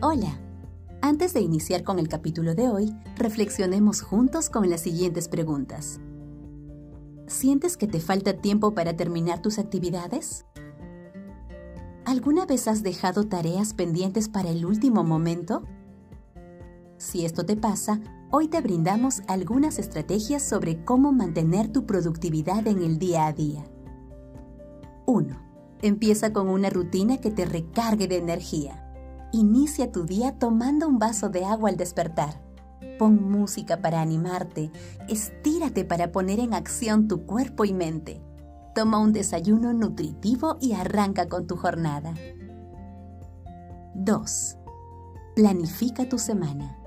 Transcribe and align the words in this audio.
Hola. 0.00 0.38
Antes 1.02 1.34
de 1.34 1.40
iniciar 1.40 1.82
con 1.82 1.98
el 1.98 2.06
capítulo 2.06 2.54
de 2.54 2.68
hoy, 2.68 2.94
reflexionemos 3.16 4.00
juntos 4.00 4.48
con 4.48 4.70
las 4.70 4.82
siguientes 4.82 5.26
preguntas. 5.26 5.98
¿Sientes 7.26 7.76
que 7.76 7.88
te 7.88 7.98
falta 7.98 8.34
tiempo 8.34 8.74
para 8.74 8.96
terminar 8.96 9.42
tus 9.42 9.58
actividades? 9.58 10.46
¿Alguna 12.04 12.46
vez 12.46 12.68
has 12.68 12.84
dejado 12.84 13.26
tareas 13.26 13.74
pendientes 13.74 14.28
para 14.28 14.50
el 14.50 14.66
último 14.66 15.02
momento? 15.02 15.64
Si 16.98 17.24
esto 17.24 17.44
te 17.44 17.56
pasa, 17.56 18.00
hoy 18.30 18.46
te 18.46 18.60
brindamos 18.60 19.22
algunas 19.26 19.80
estrategias 19.80 20.44
sobre 20.44 20.84
cómo 20.84 21.10
mantener 21.10 21.72
tu 21.72 21.86
productividad 21.86 22.68
en 22.68 22.84
el 22.84 23.00
día 23.00 23.26
a 23.26 23.32
día. 23.32 23.64
1. 25.06 25.36
Empieza 25.82 26.32
con 26.32 26.48
una 26.48 26.70
rutina 26.70 27.16
que 27.16 27.32
te 27.32 27.44
recargue 27.44 28.06
de 28.06 28.18
energía. 28.18 28.84
Inicia 29.32 29.92
tu 29.92 30.04
día 30.04 30.38
tomando 30.38 30.88
un 30.88 30.98
vaso 30.98 31.28
de 31.28 31.44
agua 31.44 31.68
al 31.68 31.76
despertar. 31.76 32.40
Pon 32.98 33.30
música 33.30 33.82
para 33.82 34.00
animarte, 34.00 34.72
estírate 35.06 35.84
para 35.84 36.12
poner 36.12 36.40
en 36.40 36.54
acción 36.54 37.08
tu 37.08 37.26
cuerpo 37.26 37.66
y 37.66 37.74
mente. 37.74 38.22
Toma 38.74 38.98
un 38.98 39.12
desayuno 39.12 39.74
nutritivo 39.74 40.56
y 40.60 40.72
arranca 40.72 41.28
con 41.28 41.46
tu 41.46 41.56
jornada. 41.56 42.14
2. 43.94 44.56
Planifica 45.36 46.08
tu 46.08 46.18
semana. 46.18 46.78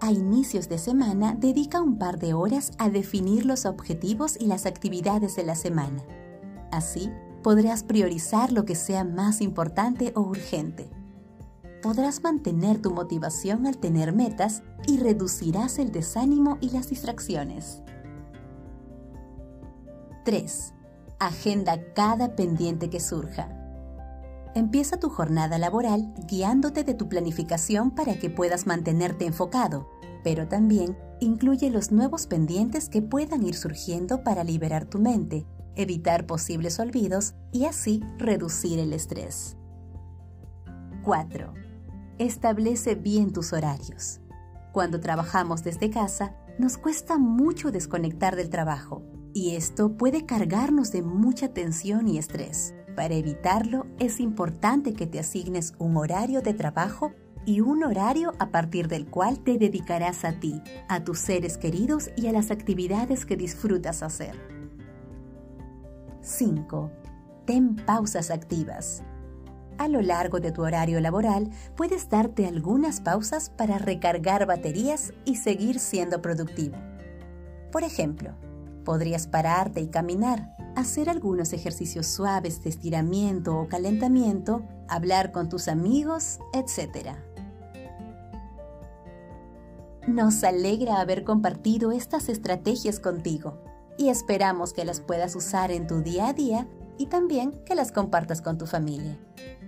A 0.00 0.12
inicios 0.12 0.68
de 0.68 0.78
semana, 0.78 1.34
dedica 1.34 1.82
un 1.82 1.98
par 1.98 2.20
de 2.20 2.32
horas 2.32 2.70
a 2.78 2.90
definir 2.90 3.44
los 3.44 3.66
objetivos 3.66 4.36
y 4.38 4.46
las 4.46 4.66
actividades 4.66 5.34
de 5.34 5.42
la 5.42 5.56
semana. 5.56 6.04
Así, 6.70 7.10
podrás 7.42 7.82
priorizar 7.82 8.52
lo 8.52 8.64
que 8.64 8.76
sea 8.76 9.02
más 9.02 9.40
importante 9.40 10.12
o 10.14 10.20
urgente. 10.20 10.97
Podrás 11.82 12.22
mantener 12.24 12.82
tu 12.82 12.90
motivación 12.90 13.66
al 13.66 13.78
tener 13.78 14.12
metas 14.12 14.62
y 14.86 14.98
reducirás 14.98 15.78
el 15.78 15.92
desánimo 15.92 16.58
y 16.60 16.70
las 16.70 16.88
distracciones. 16.88 17.82
3. 20.24 20.74
Agenda 21.20 21.80
cada 21.94 22.34
pendiente 22.34 22.90
que 22.90 22.98
surja. 22.98 23.54
Empieza 24.54 24.98
tu 24.98 25.08
jornada 25.08 25.56
laboral 25.58 26.12
guiándote 26.26 26.82
de 26.82 26.94
tu 26.94 27.08
planificación 27.08 27.92
para 27.92 28.18
que 28.18 28.28
puedas 28.28 28.66
mantenerte 28.66 29.26
enfocado, 29.26 29.88
pero 30.24 30.48
también 30.48 30.98
incluye 31.20 31.70
los 31.70 31.92
nuevos 31.92 32.26
pendientes 32.26 32.88
que 32.88 33.02
puedan 33.02 33.46
ir 33.46 33.54
surgiendo 33.54 34.24
para 34.24 34.42
liberar 34.42 34.84
tu 34.84 34.98
mente, 34.98 35.46
evitar 35.76 36.26
posibles 36.26 36.80
olvidos 36.80 37.34
y 37.52 37.66
así 37.66 38.02
reducir 38.18 38.80
el 38.80 38.92
estrés. 38.92 39.56
4. 41.04 41.67
Establece 42.18 42.96
bien 42.96 43.32
tus 43.32 43.52
horarios. 43.52 44.20
Cuando 44.72 44.98
trabajamos 44.98 45.62
desde 45.62 45.88
casa, 45.88 46.34
nos 46.58 46.76
cuesta 46.76 47.16
mucho 47.16 47.70
desconectar 47.70 48.34
del 48.34 48.50
trabajo 48.50 49.04
y 49.32 49.54
esto 49.54 49.96
puede 49.96 50.26
cargarnos 50.26 50.90
de 50.90 51.02
mucha 51.02 51.54
tensión 51.54 52.08
y 52.08 52.18
estrés. 52.18 52.74
Para 52.96 53.14
evitarlo, 53.14 53.86
es 54.00 54.18
importante 54.18 54.94
que 54.94 55.06
te 55.06 55.20
asignes 55.20 55.74
un 55.78 55.96
horario 55.96 56.42
de 56.42 56.54
trabajo 56.54 57.12
y 57.46 57.60
un 57.60 57.84
horario 57.84 58.32
a 58.40 58.50
partir 58.50 58.88
del 58.88 59.06
cual 59.06 59.38
te 59.38 59.56
dedicarás 59.56 60.24
a 60.24 60.32
ti, 60.40 60.60
a 60.88 61.04
tus 61.04 61.20
seres 61.20 61.56
queridos 61.56 62.10
y 62.16 62.26
a 62.26 62.32
las 62.32 62.50
actividades 62.50 63.26
que 63.26 63.36
disfrutas 63.36 64.02
hacer. 64.02 64.34
5. 66.22 66.90
Ten 67.46 67.76
pausas 67.76 68.32
activas. 68.32 69.04
A 69.78 69.86
lo 69.86 70.02
largo 70.02 70.40
de 70.40 70.50
tu 70.50 70.62
horario 70.62 71.00
laboral 71.00 71.50
puedes 71.76 72.10
darte 72.10 72.46
algunas 72.46 73.00
pausas 73.00 73.48
para 73.48 73.78
recargar 73.78 74.44
baterías 74.44 75.12
y 75.24 75.36
seguir 75.36 75.78
siendo 75.78 76.20
productivo. 76.20 76.76
Por 77.70 77.84
ejemplo, 77.84 78.34
podrías 78.84 79.28
pararte 79.28 79.80
y 79.80 79.86
caminar, 79.86 80.56
hacer 80.74 81.08
algunos 81.08 81.52
ejercicios 81.52 82.08
suaves 82.08 82.62
de 82.64 82.70
estiramiento 82.70 83.56
o 83.56 83.68
calentamiento, 83.68 84.64
hablar 84.88 85.30
con 85.30 85.48
tus 85.48 85.68
amigos, 85.68 86.40
etc. 86.52 87.10
Nos 90.08 90.42
alegra 90.42 91.00
haber 91.00 91.22
compartido 91.22 91.92
estas 91.92 92.28
estrategias 92.28 92.98
contigo 92.98 93.62
y 93.96 94.08
esperamos 94.08 94.72
que 94.72 94.84
las 94.84 95.00
puedas 95.00 95.36
usar 95.36 95.70
en 95.70 95.86
tu 95.86 96.00
día 96.00 96.28
a 96.28 96.32
día 96.32 96.66
y 96.98 97.06
también 97.06 97.52
que 97.64 97.74
las 97.74 97.92
compartas 97.92 98.42
con 98.42 98.58
tu 98.58 98.66
familia. 98.66 99.18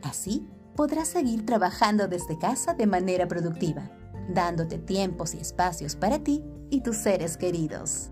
Así 0.02 0.46
podrás 0.76 1.08
seguir 1.08 1.46
trabajando 1.46 2.08
desde 2.08 2.38
casa 2.38 2.74
de 2.74 2.86
manera 2.86 3.28
productiva, 3.28 3.90
dándote 4.28 4.78
tiempos 4.78 5.34
y 5.34 5.38
espacios 5.38 5.96
para 5.96 6.18
ti 6.18 6.44
y 6.70 6.82
tus 6.82 6.96
seres 6.96 7.36
queridos. 7.36 8.09